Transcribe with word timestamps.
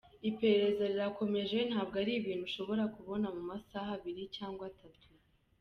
Iperereza 0.29 0.83
rirakomeje 0.91 1.57
ntabwo 1.69 1.95
ari 2.01 2.11
ibintu 2.19 2.43
ushobora 2.49 2.83
kubona 2.95 3.27
mu 3.35 3.43
masaha 3.49 3.89
abiri 3.97 4.23
cyangwa 4.37 4.63
atatu. 4.71 5.07